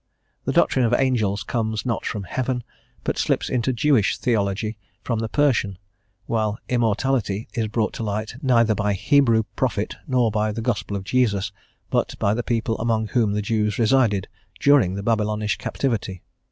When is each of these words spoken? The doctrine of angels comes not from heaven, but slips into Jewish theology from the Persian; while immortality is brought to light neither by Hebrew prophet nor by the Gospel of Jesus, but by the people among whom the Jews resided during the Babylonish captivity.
The 0.45 0.51
doctrine 0.51 0.83
of 0.83 0.95
angels 0.95 1.43
comes 1.43 1.85
not 1.85 2.07
from 2.07 2.23
heaven, 2.23 2.63
but 3.03 3.19
slips 3.19 3.49
into 3.49 3.71
Jewish 3.71 4.17
theology 4.17 4.75
from 5.03 5.19
the 5.19 5.29
Persian; 5.29 5.77
while 6.25 6.57
immortality 6.67 7.47
is 7.53 7.67
brought 7.67 7.93
to 7.93 8.03
light 8.03 8.33
neither 8.41 8.73
by 8.73 8.93
Hebrew 8.93 9.43
prophet 9.55 9.97
nor 10.07 10.31
by 10.31 10.53
the 10.53 10.59
Gospel 10.63 10.97
of 10.97 11.03
Jesus, 11.03 11.51
but 11.91 12.17
by 12.17 12.33
the 12.33 12.41
people 12.41 12.79
among 12.79 13.09
whom 13.09 13.33
the 13.33 13.43
Jews 13.43 13.77
resided 13.77 14.27
during 14.59 14.95
the 14.95 15.03
Babylonish 15.03 15.57
captivity. 15.59 16.23